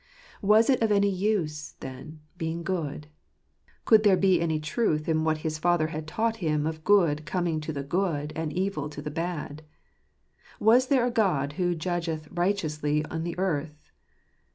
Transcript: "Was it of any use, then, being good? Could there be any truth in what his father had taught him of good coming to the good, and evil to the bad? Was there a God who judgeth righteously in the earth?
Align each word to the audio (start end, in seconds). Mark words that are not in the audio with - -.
"Was 0.55 0.67
it 0.67 0.81
of 0.81 0.91
any 0.91 1.11
use, 1.11 1.73
then, 1.79 2.21
being 2.39 2.63
good? 2.63 3.05
Could 3.85 4.01
there 4.01 4.17
be 4.17 4.41
any 4.41 4.59
truth 4.59 5.07
in 5.07 5.23
what 5.23 5.37
his 5.45 5.59
father 5.59 5.89
had 5.93 6.07
taught 6.07 6.37
him 6.37 6.65
of 6.65 6.83
good 6.83 7.23
coming 7.27 7.61
to 7.61 7.71
the 7.71 7.83
good, 7.83 8.33
and 8.35 8.51
evil 8.51 8.89
to 8.89 8.99
the 9.03 9.11
bad? 9.11 9.61
Was 10.59 10.87
there 10.87 11.05
a 11.05 11.11
God 11.11 11.53
who 11.53 11.75
judgeth 11.75 12.27
righteously 12.31 13.05
in 13.11 13.23
the 13.23 13.37
earth? 13.37 13.91